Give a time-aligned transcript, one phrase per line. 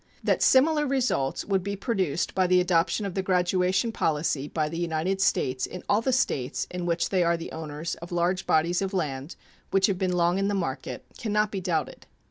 [0.23, 4.79] That similar results would be produced by the adoption of the graduation policy by the
[4.79, 8.81] United States in all the States in which they are the owners of large bodies
[8.81, 9.37] of lands
[9.69, 12.07] which have been long in the market can not be doubted.